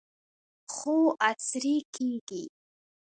[0.73, 0.95] خو
[1.29, 2.43] عصري کیږي.